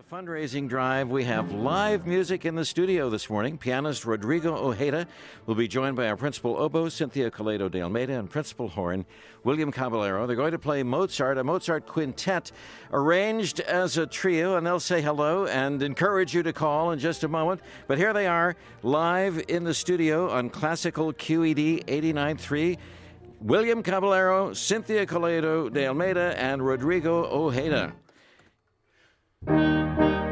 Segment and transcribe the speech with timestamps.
[0.00, 3.58] the fundraising drive, we have live music in the studio this morning.
[3.58, 5.06] Pianist Rodrigo Ojeda
[5.44, 9.04] will be joined by our principal oboe, Cynthia Koledo de Almeida, and principal horn,
[9.44, 10.26] William Caballero.
[10.26, 12.50] They're going to play Mozart, a Mozart quintet
[12.92, 17.24] arranged as a trio, and they'll say hello and encourage you to call in just
[17.24, 17.60] a moment.
[17.86, 22.78] But here they are, live in the studio on Classical QED 89.3.
[23.42, 27.92] William Caballero, Cynthia Koledo de Almeida, and Rodrigo Ojeda.
[29.46, 30.29] Música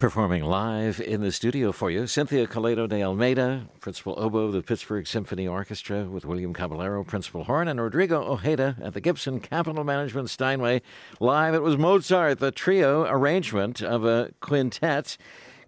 [0.00, 4.62] Performing live in the studio for you, Cynthia Koledo de Almeida, principal oboe of the
[4.62, 9.84] Pittsburgh Symphony Orchestra, with William Caballero, principal horn, and Rodrigo Ojeda at the Gibson Capital
[9.84, 10.80] Management Steinway.
[11.20, 15.18] Live, it was Mozart, the trio arrangement of a quintet.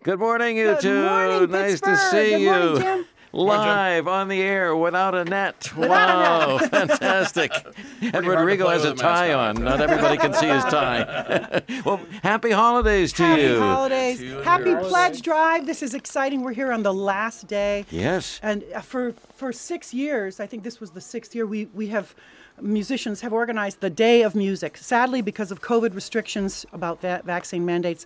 [0.02, 1.02] Good morning, you Good two.
[1.04, 2.10] morning, nice to Pittsburgh.
[2.10, 2.50] see Good you.
[2.50, 3.01] morning, Jim.
[3.34, 5.72] Live on the air without a net.
[5.74, 7.50] Without a wow, fantastic.
[8.02, 9.56] and hard Rodrigo has a tie on.
[9.56, 11.62] Not everybody can see his tie.
[11.84, 13.30] well, happy holidays to you.
[13.30, 13.58] Happy you.
[13.58, 14.18] holidays.
[14.18, 14.38] To you.
[14.40, 14.88] Happy Holidays.
[14.88, 15.66] pledge drive.
[15.66, 16.42] This is exciting.
[16.42, 17.86] We're here on the last day.
[17.90, 18.38] Yes.
[18.42, 21.88] And uh, for for six years, I think this was the sixth year, we, we
[21.88, 22.14] have
[22.60, 24.76] musicians have organized the Day of Music.
[24.76, 28.04] Sadly, because of COVID restrictions about that vaccine mandates,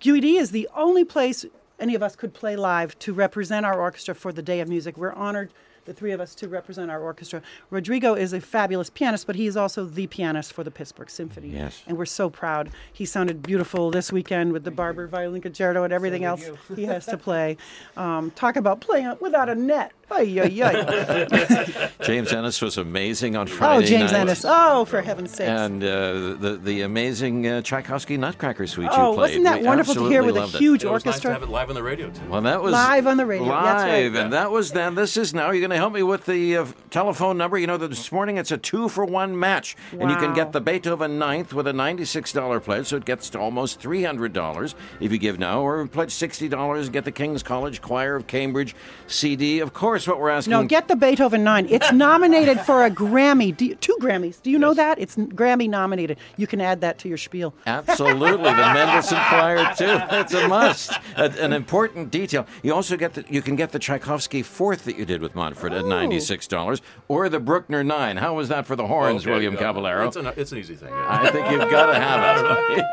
[0.00, 1.44] QED is the only place
[1.78, 4.96] any of us could play live to represent our orchestra for the Day of Music.
[4.96, 5.50] We're honored,
[5.84, 7.42] the three of us, to represent our orchestra.
[7.70, 11.48] Rodrigo is a fabulous pianist, but he is also the pianist for the Pittsburgh Symphony.
[11.48, 11.82] Yes.
[11.86, 12.70] And we're so proud.
[12.92, 17.06] He sounded beautiful this weekend with the Barber Violin Concerto and everything else he has
[17.06, 17.56] to play.
[17.96, 19.92] Um, talk about playing without a net.
[20.10, 21.90] Ay, ay, ay.
[22.02, 24.20] James Ennis was amazing on Friday oh, James night.
[24.20, 24.44] Ennis.
[24.46, 25.48] Oh, for heaven's sake.
[25.48, 29.16] And uh, the the amazing uh, Tchaikovsky Nutcracker Suite oh, you played.
[29.16, 30.58] wasn't that We wonderful to hear with a loved it.
[30.58, 32.20] huge It was nice to have it live on the radio too.
[32.28, 34.02] Well, that was Live on the radio, that's right.
[34.04, 34.94] Live, and that was then.
[34.94, 35.50] This is now.
[35.50, 37.56] You're going to help me with the uh, telephone number.
[37.56, 40.52] You know that this morning it's a two for one match, and you can get
[40.52, 44.32] the Beethoven Ninth with a ninety-six dollar pledge, so it gets to almost three hundred
[44.32, 48.16] dollars if you give now, or pledge sixty dollars and get the King's College Choir
[48.16, 48.74] of Cambridge
[49.06, 49.60] CD.
[49.60, 50.50] Of course, what we're asking.
[50.50, 51.66] No, get the Beethoven 9.
[51.70, 53.56] It's nominated for a Grammy.
[53.56, 54.42] Do you- two Grammys.
[54.42, 54.98] Do you know that?
[54.98, 56.18] It's Grammy nominated.
[56.36, 57.54] You can add that to your spiel.
[57.66, 59.98] Absolutely, the Mendelssohn Choir too.
[60.16, 60.92] It's a must.
[61.16, 62.46] A- an important detail.
[62.62, 65.72] You also get the you can get the Tchaikovsky Fourth that you did with Manfred
[65.72, 65.88] at Oh.
[65.88, 68.16] ninety six dollars, or the Bruckner Nine.
[68.16, 70.06] How was that for the horns, Okay, William Caballero?
[70.06, 70.90] It's an, it's an easy thing.
[70.90, 71.06] yeah.
[71.08, 72.84] I think you've got to have it.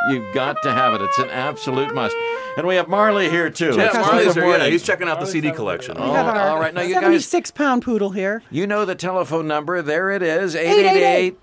[0.10, 1.02] you've got to have it.
[1.02, 2.14] It's an absolute must.
[2.56, 3.74] And we have Marley here too.
[3.76, 4.42] Yeah, Marley's Good here.
[4.44, 4.72] Yeah, morning.
[4.72, 5.94] he's checking out the CD collection.
[5.94, 6.74] We have Oh, our all right.
[6.74, 8.42] Now, you guys- 76 pound poodle here.
[8.50, 9.82] You know the telephone number.
[9.82, 10.54] There it is.
[10.54, 11.38] 888 888.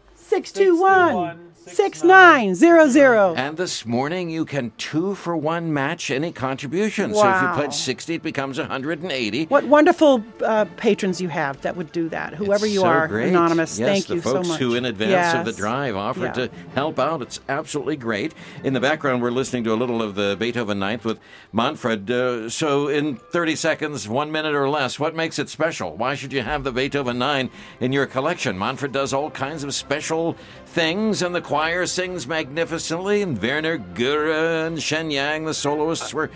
[0.46, 3.34] 621 6900.
[3.38, 7.14] And this morning you can two for one match any contribution.
[7.14, 7.56] So if you Wow.
[7.56, 9.46] pledge 60, it becomes 180.
[9.48, 12.36] What wonderful uh, patrons you have that would do that.
[12.36, 13.28] Whoever It's you so are, great.
[13.30, 13.78] anonymous.
[13.78, 14.60] Yes, Thank the you folks so much.
[14.62, 16.48] who, in advance of the drive, offered Yeah.
[16.48, 17.22] to help out.
[17.22, 18.34] It's absolutely great.
[18.64, 21.20] In the background, we're listening to a little of the Beethoven Ninth with
[21.52, 22.10] Manfred.
[22.10, 25.98] Uh, so, in 30 seconds, one minute or less, what makes it special?
[25.98, 27.50] Why should you have the Beethoven Nine
[27.82, 28.58] in your collection?
[28.58, 30.27] Manfred does all kinds of special
[30.66, 33.22] things, and the choir sings magnificently.
[33.22, 36.30] And Werner Gura and Shen Yang, the soloists, were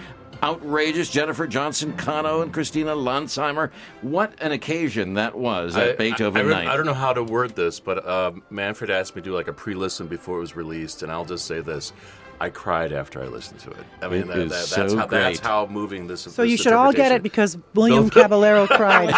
[0.43, 1.09] outrageous.
[1.09, 3.71] Jennifer Johnson Cano and Christina Landshamer.
[4.01, 6.67] What an occasion that was at Beethoven I, I, Night.
[6.67, 9.47] I don't know how to word this, but uh, Manfred asked me to do like
[9.47, 11.93] a pre-listen before it was released, and I'll just say this:
[12.41, 13.85] I cried after I listened to it.
[14.01, 16.25] I mean, It that, is that, so that's how that's how moving this.
[16.25, 16.33] Is.
[16.33, 19.11] So you should all get it because William Caballero cried.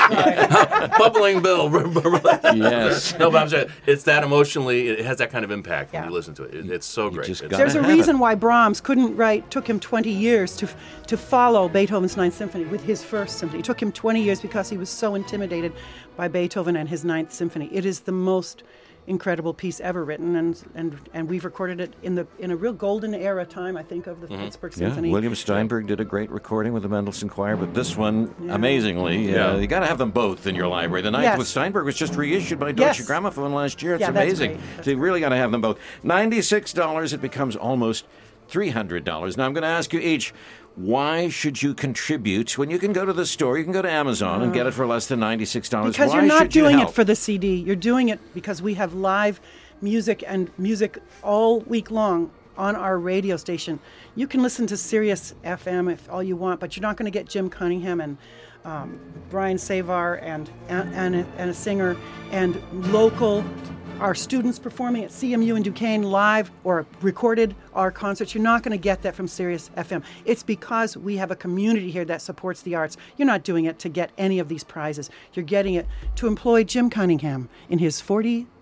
[0.97, 1.69] bubbling Bill.
[2.53, 3.17] Yes.
[3.17, 4.89] no, but I'm saying it's that emotionally.
[4.89, 6.01] It has that kind of impact Yeah.
[6.01, 6.53] when you listen to it.
[6.53, 7.29] it it's so great.
[7.29, 7.93] It's- There's a have it.
[7.93, 10.67] reason why Brahms couldn't write, took him 20 years to,
[11.07, 13.59] to follow Beethoven's Ninth Symphony with his first symphony.
[13.59, 15.71] It took him 20 years because he was so intimidated
[16.17, 17.69] by Beethoven and his Ninth Symphony.
[17.71, 18.63] It is the most
[19.05, 22.71] incredible piece ever written, and, and, and we've recorded it in, the, in a real
[22.73, 24.81] golden era time, I think, of the Pittsburgh Mm-hmm.
[24.81, 25.09] Yeah, Symphony.
[25.11, 29.53] William Steinberg did a great recording with the Mendelssohn Choir, but this one, amazingly, uh,
[29.53, 29.57] Yeah.
[29.57, 31.01] you got to have them both in your library.
[31.01, 31.37] The ninth Yes.
[31.37, 33.09] with Steinberg was just reissued by Deutsche Yes.
[33.09, 33.95] Grammophon last year.
[33.95, 34.51] It's Yeah, that's amazing.
[34.51, 34.61] great.
[34.78, 35.80] That's so you really got to have them both.
[36.04, 37.11] Ninety-six dollars.
[37.13, 38.06] It becomes almost
[38.47, 39.35] three hundred dollars.
[39.37, 40.33] Now I'm going to ask you each.
[40.75, 43.57] Why should you contribute when you can go to the store?
[43.57, 45.94] You can go to Amazon and get it for less than ninety-six dollars.
[45.94, 47.56] Because Why you're not should you doing it for the CD.
[47.56, 49.39] You're doing it because we have live
[49.81, 53.80] music and music all week long on our radio station.
[54.15, 57.11] You can listen to Sirius FM if all you want, but you're not going to
[57.11, 58.18] get Jim Cunningham and
[58.65, 58.99] um,
[59.30, 61.97] Brian Sejvar and, and, and, and a singer
[62.31, 62.61] and
[62.92, 63.44] local
[64.04, 68.36] our students performing at CMU in Duquesne live or recorded our concerts.
[68.36, 70.04] You're not going to get that from Sirius FM.
[70.26, 72.98] It's because we have a community here that supports the arts.
[73.16, 75.10] You're not doing it to get any of these prizes.
[75.33, 78.02] You're getting it to employ Jim Cunningham in his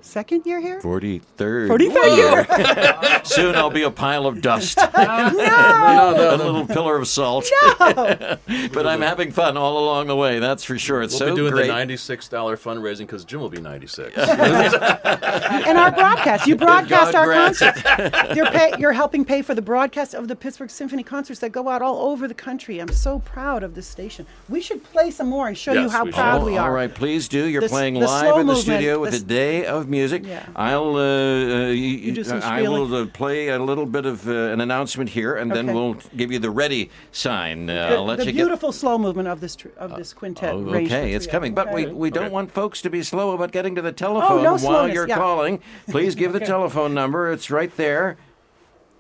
[0.02, 0.82] 42nd year here.
[0.82, 1.70] Forty-third.
[1.70, 3.22] 43rd year.
[3.24, 4.78] Soon I'll be a pile of dust.
[4.94, 6.36] Oh, no, no, no.
[6.36, 7.46] a little pillar of salt.
[7.80, 8.38] No.
[8.74, 10.40] but I'm having fun all along the way.
[10.40, 11.02] That's for sure.
[11.02, 11.68] It's We'll so be doing great.
[11.68, 14.16] the ninety-six dollar fundraising because Jim will be ninety-six.
[14.18, 16.48] and our broadcast.
[16.48, 18.36] You broadcast God our grants concerts.
[18.36, 21.68] You're, pay, you're helping pay for the broadcast of the Pittsburgh Symphony concerts that go
[21.70, 22.80] out all over the country.
[22.80, 24.26] I'm so proud of this station.
[24.50, 26.16] We should play some more and show you how we should.
[26.16, 26.68] proud Oh, we are.
[26.68, 27.46] all right, please do.
[27.46, 30.26] You're The playing the live in the movement, studio with s- the Day of music.
[30.26, 30.46] Yeah.
[30.56, 30.96] I'll.
[30.96, 35.36] Uh, uh, you, I will uh, play a little bit of uh, an announcement here,
[35.36, 37.70] and then we'll give you the ready sign.
[37.70, 40.54] Uh, The, I'll let the you beautiful slow movement of this tr- of this quintet.
[40.56, 40.68] get.
[40.68, 41.94] Oh, okay, it's coming, but we, Okay.
[41.94, 42.34] we don't Okay.
[42.34, 45.16] want folks to be slow about getting to the telephone no while slowness, you're yeah.
[45.18, 45.60] calling.
[45.90, 47.32] Please give the telephone number.
[47.32, 48.18] It's right there.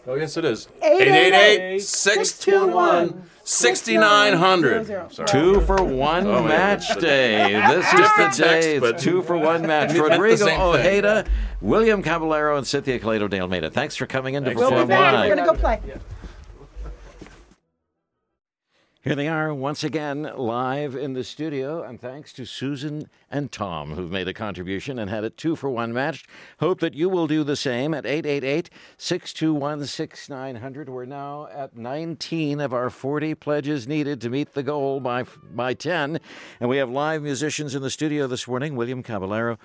[0.07, 0.67] Oh, yes, it is.
[0.81, 3.13] 888 621 6900.
[3.13, 3.13] Sorry.
[3.13, 3.40] Two
[5.61, 6.47] for one Oh, yeah.
[6.47, 7.53] match day.
[7.67, 8.43] This is the Different day.
[8.43, 9.93] text, It's but- two for one match.
[9.97, 10.45] Rodrigo.
[10.47, 11.25] Ojeda,
[11.59, 13.69] William Caballero, and Cynthia Koledo de Almeida.
[13.69, 14.61] Thanks for coming in to Thanks.
[14.61, 15.29] We'll perform live.
[15.29, 15.79] We're gonna go play.
[19.03, 23.95] Here they are once again live in the studio, and thanks to Susan and Tom
[23.95, 26.27] who've made a contribution and had it two for one matched.
[26.59, 30.87] Hope that you will do the same at 888 621 6900.
[30.87, 35.73] We're now at 19 of our 40 pledges needed to meet the goal by, by
[35.73, 36.19] 10.
[36.59, 39.57] And we have live musicians in the studio this morning William Caballero,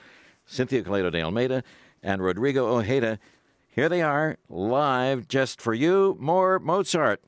[0.47, 1.63] Cynthia Koledo de Almeida,
[2.03, 3.19] and Rodrigo Ojeda.
[3.69, 6.17] Here they are live just for you.
[6.19, 7.21] More Mozart.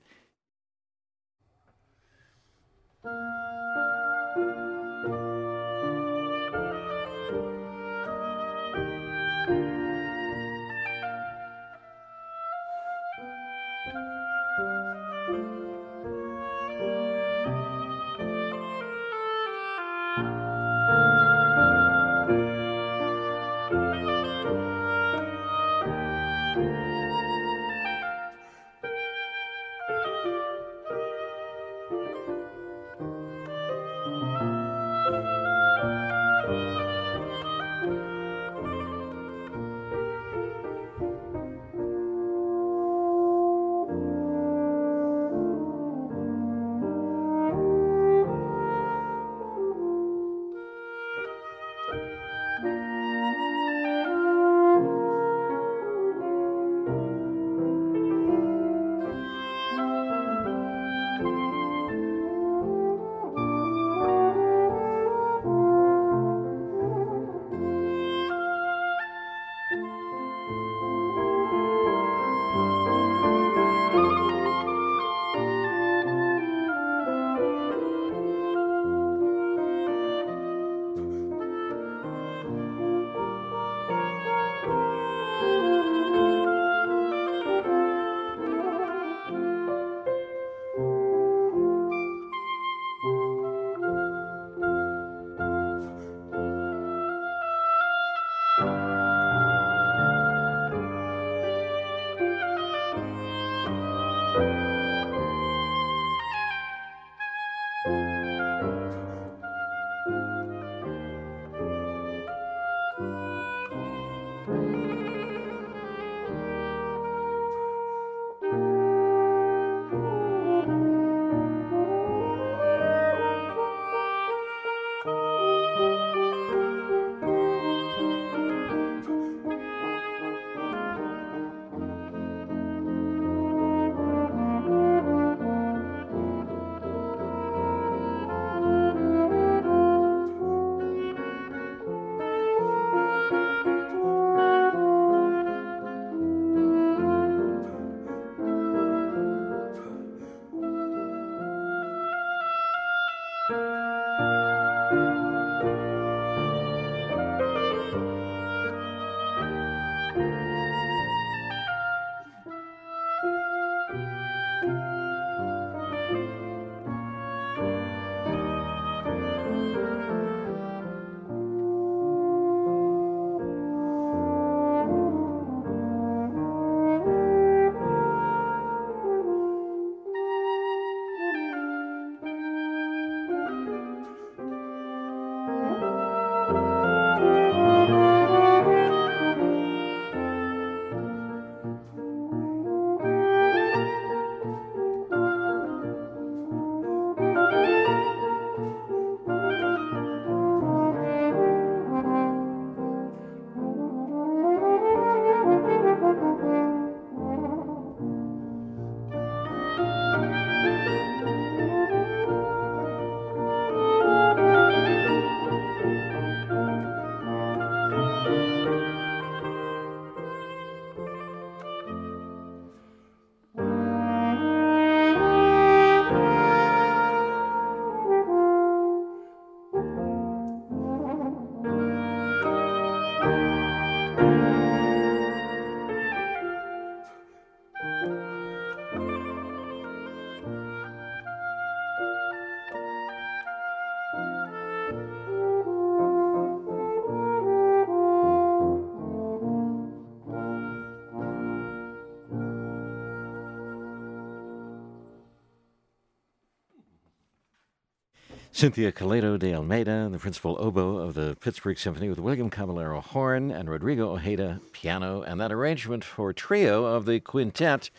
[258.50, 263.50] Cynthia Koledo de Almeida, the principal oboe of the Pittsburgh Symphony, with William Caballero horn
[263.50, 267.90] and Rodrigo Ojeda piano, and that arrangement for trio of the quintet.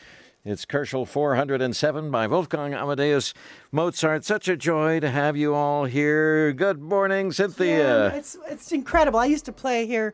[0.43, 3.33] It's Köchel 407 by Wolfgang Amadeus
[3.71, 4.25] Mozart.
[4.25, 6.51] Such a joy to have you all here.
[6.51, 8.09] Good morning, Cynthia.
[8.09, 9.19] Yeah, it's it's incredible.
[9.19, 10.13] I used to play here,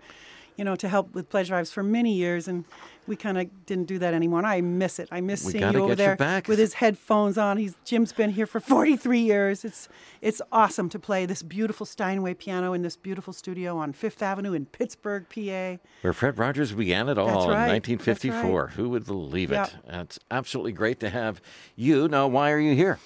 [0.58, 2.66] you know, to help with pleasure drives for many years, and
[3.08, 4.40] we kind of didn't do that anymore.
[4.40, 5.08] And I miss it.
[5.12, 6.48] I miss We seeing you over you there back.
[6.48, 7.58] with his headphones on.
[7.58, 9.64] He's Jim's been here for 43 years.
[9.66, 9.88] It's
[10.22, 14.54] it's awesome to play this beautiful Steinway piano in this beautiful studio on Fifth Avenue
[14.54, 15.78] in Pittsburgh, PA.
[16.02, 17.68] Where Fred Rogers began it all in right.
[17.72, 18.68] 1954.
[18.70, 19.56] Who would believe it?
[19.56, 19.70] Yep.
[19.88, 21.42] It's absolutely great to have
[21.76, 22.08] you.
[22.08, 23.00] Now, why are you here?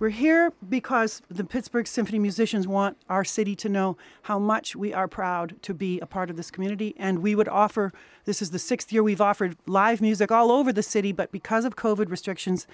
[0.00, 4.94] We're here because the Pittsburgh Symphony musicians want our city to know how much we
[4.94, 6.94] are proud to be a part of this community.
[6.96, 7.92] And we would offer
[8.24, 11.66] this is the sixth year we've offered live music all over the city, but because
[11.66, 12.66] of COVID restrictions,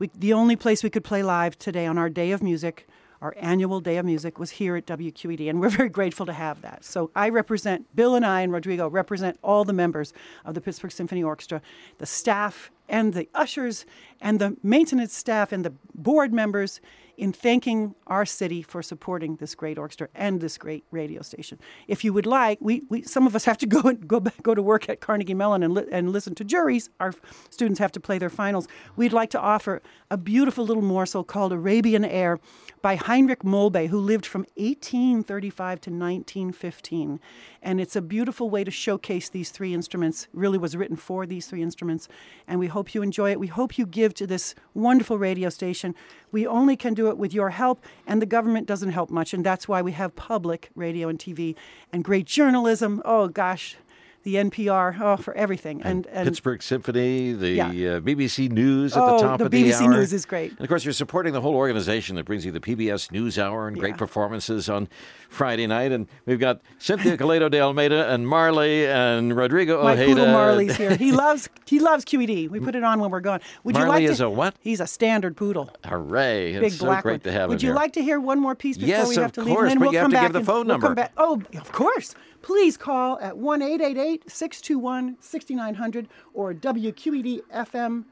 [0.00, 2.88] we, the only place we could play live today on our day of music,
[3.20, 5.48] our annual day of music, was here at WQED.
[5.48, 6.84] And we're very grateful to have that.
[6.84, 10.12] So I represent, Bill and I and Rodrigo represent all the members
[10.44, 11.62] of the Pittsburgh Symphony Orchestra,
[11.98, 13.84] the staff and the ushers
[14.20, 16.80] and the maintenance staff and the board members
[17.16, 21.58] in thanking our city for supporting this great orchestra and this great radio station.
[21.86, 24.42] If you would like, we, we some of us have to go and go back,
[24.42, 26.90] go to work at Carnegie Mellon and, li- and listen to juries.
[27.00, 27.12] Our
[27.50, 28.68] students have to play their finals.
[28.96, 32.38] We'd like to offer a beautiful little morsel called Arabian Air
[32.80, 37.20] by Heinrich Molbe, who lived from 1835 to 1915.
[37.62, 40.26] And it's a beautiful way to showcase these three instruments.
[40.32, 42.08] Really was written for these three instruments.
[42.48, 43.40] And we hope you enjoy it.
[43.40, 45.94] We hope you give to this wonderful radio station.
[46.32, 49.34] We only can do it with your help, and the government doesn't help much.
[49.34, 51.54] And that's why we have public radio and TV
[51.92, 53.02] and great journalism.
[53.04, 53.76] Oh, gosh.
[54.24, 55.82] The NPR, oh, for everything.
[55.82, 57.66] And, and Pittsburgh Symphony, the Yeah.
[57.66, 59.88] uh, BBC News at Oh, the top of the of the BBC.
[59.90, 60.52] News is great.
[60.52, 63.66] And of course, you're supporting the whole organization that brings you the PBS News Hour
[63.66, 64.88] and great performances on
[65.28, 65.90] Friday night.
[65.90, 70.06] And we've got Cynthia Koledo de Almeida and Marley and Rodrigo my Ojeda.
[70.06, 70.94] poodle Marley's here.
[70.96, 72.48] He loves he loves QED.
[72.48, 73.40] We put it on when we're gone.
[73.64, 74.54] Would you Marley like is to, a what?
[74.60, 75.68] He's a standard poodle.
[75.84, 76.52] Hooray!
[76.52, 77.20] big It's so great one.
[77.20, 77.74] to have Would you here.
[77.74, 79.56] like to hear one more piece before Yes, we of have to leave?
[79.56, 80.94] course, and then but we'll you have come to give the phone we'll come number.
[80.94, 82.14] back- Oh, of course.
[82.42, 88.04] Please call at 1 888 621 6900 or WQED-FM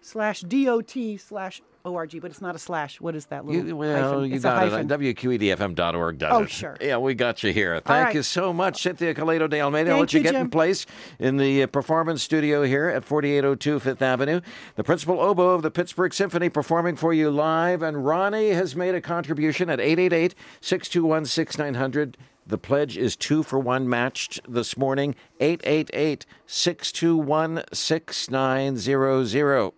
[0.00, 2.20] slash DOT slash ORG.
[2.20, 3.00] But it's not a slash.
[3.00, 4.28] What is that little You, well, hyphen?
[4.30, 4.70] you it's a got it.
[4.72, 4.88] hyphen.
[4.88, 6.50] WQEDFM.org does Oh, it.
[6.50, 6.76] sure.
[6.80, 7.80] Yeah, we got you here.
[7.80, 9.90] Thank you so much, Cynthia Koledo de Almeida.
[9.90, 10.86] I'll Thank let you, you, get in place
[11.18, 14.40] in the uh, performance studio here at 4802 Fifth Avenue.
[14.76, 18.94] The principal oboe of the Pittsburgh Symphony performing for you live, and Ronnie has made
[18.94, 22.18] a contribution at 888 621 6900.
[22.48, 25.14] The pledge is two for one matched this morning.
[25.38, 29.72] 888 621 6900.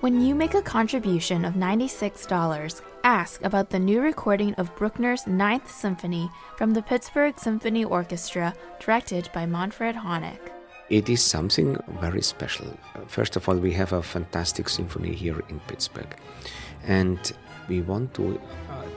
[0.00, 5.70] When you make a contribution of $96, ask about the new recording of Bruckner's Ninth
[5.70, 10.40] Symphony from the Pittsburgh Symphony Orchestra, directed by Manfred Honeck.
[10.88, 12.66] It is something very special.
[13.06, 16.16] First of all, we have a fantastic symphony here in Pittsburgh,
[16.82, 17.32] and
[17.68, 18.40] we want to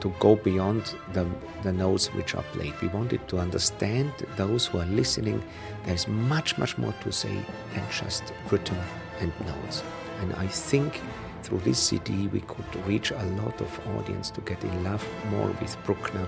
[0.02, 1.26] to go beyond the
[1.64, 2.74] the notes which are played.
[2.82, 5.42] We wanted to understand those who are listening.
[5.86, 7.36] There's much much more to say
[7.74, 8.78] than just rhythm
[9.20, 9.84] and notes.
[10.22, 11.02] And I think
[11.44, 15.52] through this CD we could reach a lot of audience to get in love more
[15.60, 16.28] with Bruckner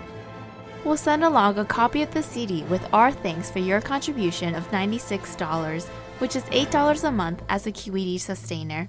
[0.86, 4.70] We'll send along a copy of the CD with our thanks for your contribution of
[4.70, 5.88] $96,
[6.20, 8.88] which is $8 a month as a QED sustainer.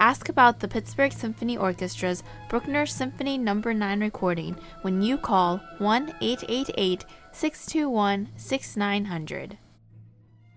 [0.00, 3.52] Ask about the Pittsburgh Symphony Orchestra's Bruckner Symphony No.
[3.52, 9.58] 9 recording when you call 1 888 621 6900.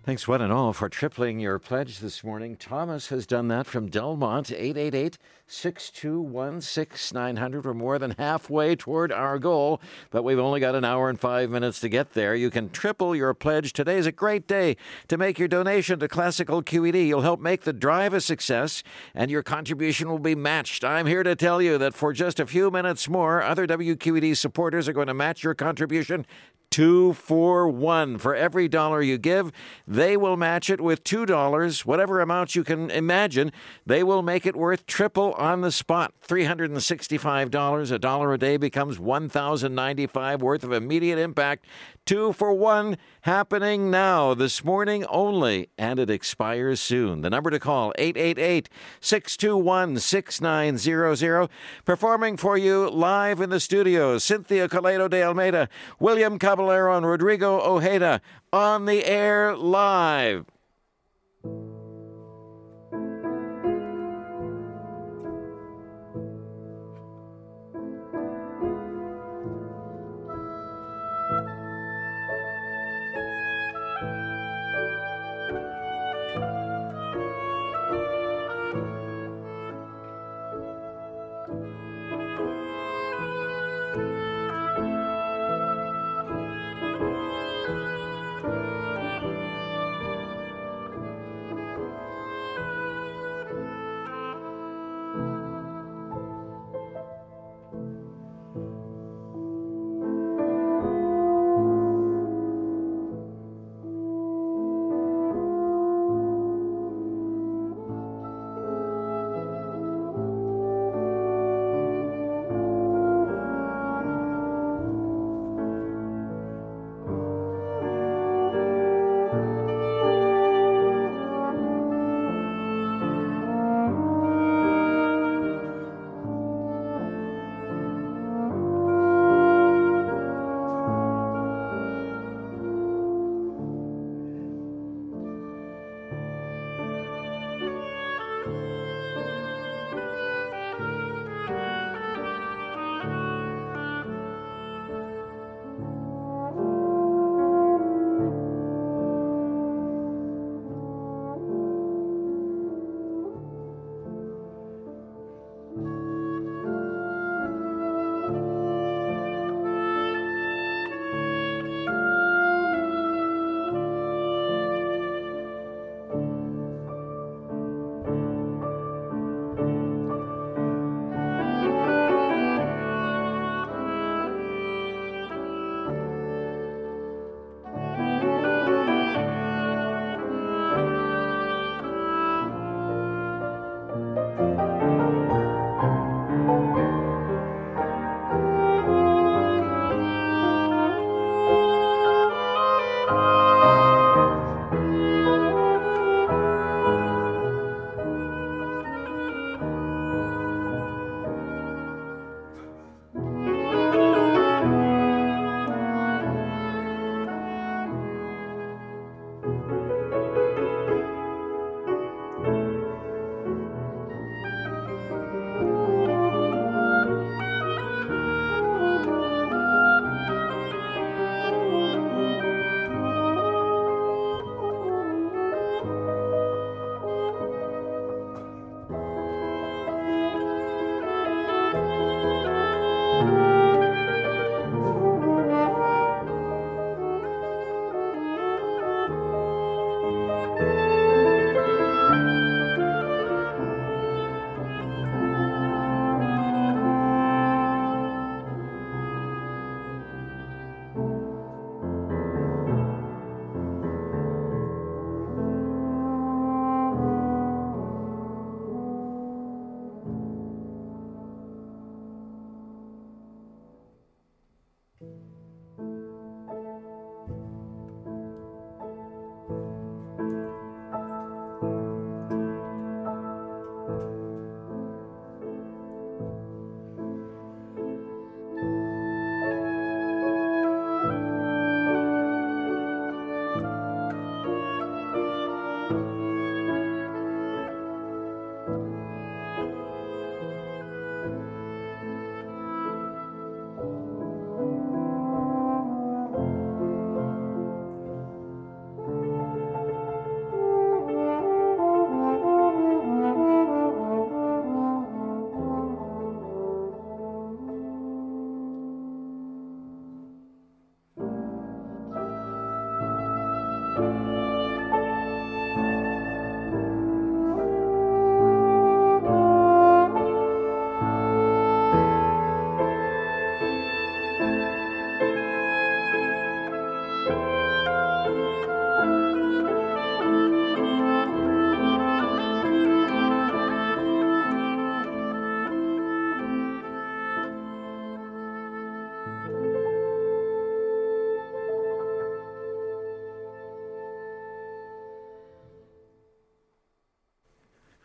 [0.05, 2.57] Thanks, one and all, for tripling your pledge this morning.
[2.57, 7.63] Thomas has done that from Delmont, 888 621 6900.
[7.63, 9.79] We're more than halfway toward our goal,
[10.11, 12.35] but we've only got an hour and five minutes to get there.
[12.35, 13.71] You can triple your pledge.
[13.71, 14.75] Today's a great day
[15.07, 17.07] to make your donation to Classical QED.
[17.07, 18.83] You'll help make the drive a success,
[19.15, 20.83] and your contribution will be matched.
[20.83, 24.89] I'm here to tell you that for just a few minutes more, other WQED supporters
[24.89, 26.25] are going to match your contribution
[26.73, 28.17] two for one.
[28.17, 29.51] For every dollar you give,
[29.87, 31.85] they will match it with two dollars.
[31.85, 33.51] Whatever amount you can imagine,
[33.85, 36.15] they will make it worth triple on the spot.
[36.19, 37.91] Three hundred and sixty-five dollars.
[37.91, 41.65] A dollar a day becomes one thousand ninety-five worth of immediate impact.
[42.05, 47.21] Two for one happening now, this morning only, and it expires soon.
[47.21, 48.67] The number to call 888
[48.99, 51.49] 621 6900.
[51.85, 57.61] Performing for you live in the studio, Cynthia Koledo de Almeida, William Caballero, and Rodrigo
[57.61, 58.19] Ojeda
[58.51, 60.45] on the air live.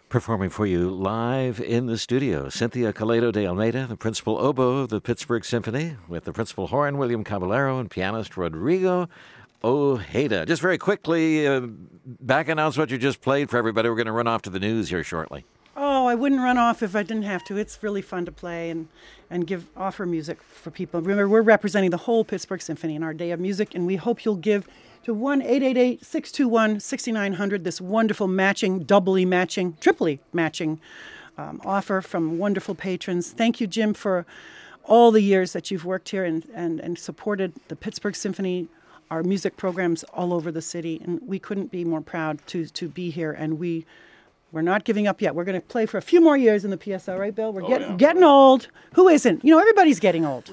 [0.09, 4.89] Performing for you live in the studio, Cynthia Koledo de Almeida, the principal oboe of
[4.89, 9.11] the Pittsburgh Symphony, with the principal horn, William Caballero, and pianist Rodrigo
[9.63, 10.47] Ojeda.
[10.47, 11.61] Just very quickly, uh,
[12.07, 13.91] back announce what you just played for everybody.
[13.91, 15.45] We're going to run off to the news here shortly.
[15.77, 17.59] Oh, I wouldn't run off if I didn't have to.
[17.59, 18.89] It's really fun to play and,
[19.29, 21.03] and give offer music for people.
[21.03, 24.25] Remember, we're representing the whole Pittsburgh Symphony in our day of music, and we hope
[24.25, 24.67] you'll give
[25.09, 30.79] to 1 888 621 6900 this wonderful matching, doubly matching, triply matching
[31.39, 33.31] um, offer from wonderful patrons.
[33.31, 34.27] Thank you, Jim, for
[34.85, 38.69] all the years that you've worked here and, and, and supported the Pittsburgh Symphony,
[39.11, 41.01] our music programs all over the city.
[41.03, 43.33] And we couldn't be more proud to, to be here.
[43.33, 43.87] And we
[44.51, 45.35] we're not giving up yet.
[45.35, 47.53] We're going to play for a few more years in the PSL, right, Bill?
[47.53, 47.97] We're Oh, getting yeah.
[47.97, 48.69] getting old.
[48.95, 49.45] Who isn't?
[49.45, 50.51] You know, everybody's getting old.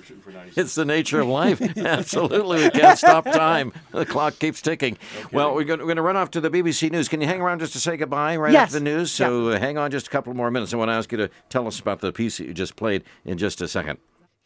[0.57, 1.61] It's the nature of life.
[1.77, 2.63] Absolutely.
[2.63, 3.71] We can't stop time.
[3.91, 4.97] The clock keeps ticking.
[5.31, 7.07] Well, we're going, we're going to run off to the BBC News.
[7.07, 8.63] Can you hang around just to say goodbye right Yes.
[8.63, 9.11] after the news?
[9.11, 10.73] So uh, hang on just a couple more minutes.
[10.73, 13.03] I want to ask you to tell us about the piece that you just played
[13.23, 13.97] in just a second.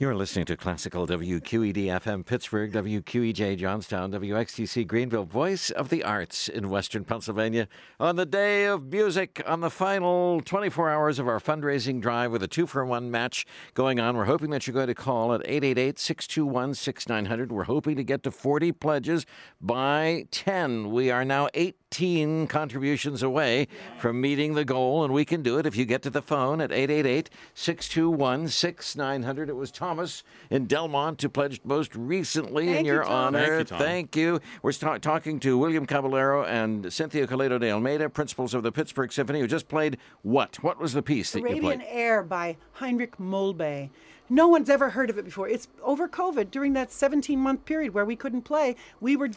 [0.01, 6.47] You're listening to Classical WQED FM Pittsburgh, WQEJ Johnstown, WXTC Greenville, voice of the arts
[6.47, 7.67] in Western Pennsylvania.
[7.99, 12.41] On the day of music, on the final 24 hours of our fundraising drive with
[12.41, 15.41] a two for one match going on, we're hoping that you're going to call at
[15.43, 17.51] 888 621 6900.
[17.51, 19.25] We're hoping to get to 40 pledges
[19.59, 20.91] by 10.
[20.91, 25.65] We are now 18 contributions away from meeting the goal, and we can do it
[25.65, 29.49] if you get to the phone at 888 621 6900.
[29.49, 33.41] It was Thomas in Delmont who pledged most recently in Thank you, your Thomas.
[33.41, 33.47] honor.
[33.47, 33.79] Thank you, Tom.
[33.79, 34.39] Thank you.
[34.61, 39.11] We're sta- talking to William Caballero and Cynthia Koledo de Almeida, principals of the Pittsburgh
[39.11, 40.57] Symphony, who just played what?
[40.61, 41.63] What was the piece that you played?
[41.63, 41.81] Arabian?
[41.87, 43.89] Air by Heinrich Molbe.
[44.29, 45.49] No one's ever heard of it before.
[45.49, 48.75] It's over COVID during that 17 month period where we couldn't play.
[49.01, 49.31] We were,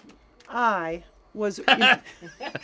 [0.50, 1.02] I
[1.34, 1.98] was in-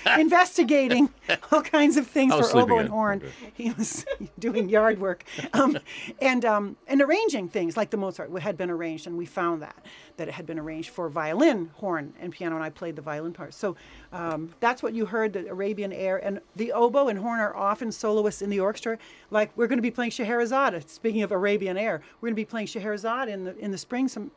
[0.19, 1.09] investigating
[1.51, 2.93] all kinds of things for oboe and in.
[2.93, 3.23] horn.
[3.55, 4.05] He was
[4.39, 5.79] doing yard work um,
[6.21, 9.77] and um, and arranging things like the Mozart had been arranged, and we found that
[10.17, 13.33] that it had been arranged for violin, horn, and piano, and I played the violin
[13.33, 13.55] part.
[13.55, 13.77] So
[14.13, 15.33] um, that's what you heard.
[15.33, 18.99] The Arabian air and the oboe and horn are often soloists in the orchestra.
[19.31, 20.89] Like we're going to be playing Scheherazade.
[20.89, 24.09] Speaking of Arabian air, we're going to be playing Scheherazade in the in the spring,
[24.09, 24.31] some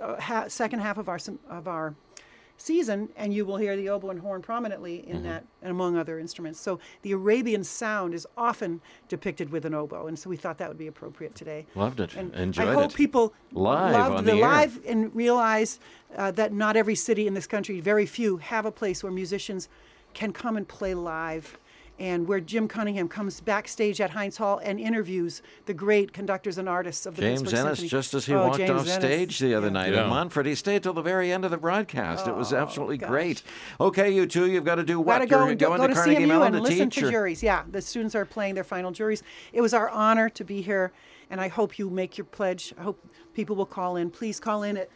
[0.00, 1.94] uh, ha- second half of our sem- of our
[2.56, 6.18] season, and you will hear the oboe and horn prominently in that, and among other
[6.18, 6.60] instruments.
[6.60, 10.68] So the Arabian sound is often depicted with an oboe, and so we thought that
[10.68, 11.66] would be appropriate today.
[11.74, 12.14] Loved it.
[12.14, 12.96] And Enjoyed I hope it.
[12.96, 15.78] people Live loved on the, the live and realize
[16.16, 19.68] uh, that not every city in this country, very few, have a place where musicians
[20.14, 21.58] can come and play live.
[21.98, 26.68] And where Jim Cunningham comes backstage at Heinz Hall and interviews the great conductors and
[26.68, 27.88] artists of the James Pittsburgh Ennis, Symphony.
[27.88, 28.94] just as he Oh, walked James off Ennis.
[28.94, 29.72] stage the other Yeah.
[29.72, 30.04] night Yeah.
[30.04, 32.26] in Montfort, he stayed till the very end of the broadcast.
[32.28, 33.08] it was oh, absolutely gosh.
[33.08, 33.42] great.
[33.80, 35.14] Okay, you two, you've got to do what?
[35.14, 37.00] Gotta go, You're go, going go to to Carnegie CMU Mellon and to listen teach?
[37.00, 37.42] to or- juries.
[37.42, 39.22] Yeah, the students are playing their final juries.
[39.54, 40.92] It was our honor to be here,
[41.30, 42.74] and I hope you make your pledge.
[42.78, 44.10] I hope people will call in.
[44.10, 44.90] Please call in at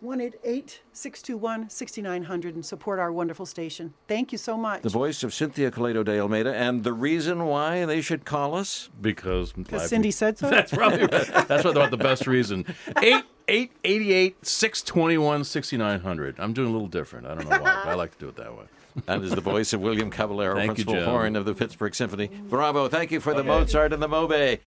[0.00, 3.94] 188 621 6900 and support our wonderful station.
[4.08, 4.82] Thank you so much.
[4.82, 8.88] The voice of Cynthia Koledo de Almeida, and the reason why they should call us?
[9.00, 10.50] Because Because Cindy said so.
[10.56, 12.64] That's probably that's what about the best reason.
[13.02, 16.38] Eight eight eighty eight six twenty one sixty nine hundred.
[16.38, 17.26] I'm doing a little different.
[17.26, 18.64] I don't know why, but I like to do it that way.
[19.04, 21.04] That is the voice of William Caballero, Thank principal Jim.
[21.04, 22.28] horn of the Pittsburgh Symphony.
[22.48, 22.88] Bravo.
[22.88, 24.58] Thank you for the Mozart and the Mobe.